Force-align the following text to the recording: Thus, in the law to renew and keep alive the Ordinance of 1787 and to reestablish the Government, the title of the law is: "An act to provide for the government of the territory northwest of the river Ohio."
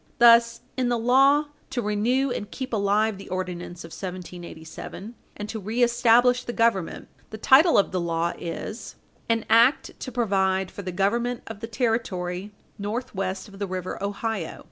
Thus, 0.17 0.61
in 0.75 0.89
the 0.89 0.97
law 0.97 1.45
to 1.69 1.79
renew 1.79 2.31
and 2.31 2.49
keep 2.49 2.73
alive 2.73 3.19
the 3.19 3.29
Ordinance 3.29 3.83
of 3.83 3.89
1787 3.89 5.13
and 5.37 5.47
to 5.49 5.59
reestablish 5.59 6.43
the 6.43 6.53
Government, 6.53 7.07
the 7.29 7.37
title 7.37 7.77
of 7.77 7.91
the 7.91 7.99
law 8.01 8.33
is: 8.35 8.95
"An 9.29 9.45
act 9.47 9.91
to 9.99 10.11
provide 10.11 10.71
for 10.71 10.81
the 10.81 10.91
government 10.91 11.43
of 11.45 11.59
the 11.59 11.67
territory 11.67 12.51
northwest 12.79 13.47
of 13.47 13.59
the 13.59 13.67
river 13.67 14.01
Ohio." 14.03 14.59